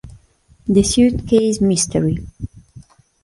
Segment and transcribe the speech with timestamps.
[0.65, 2.25] The Suit Case Mystery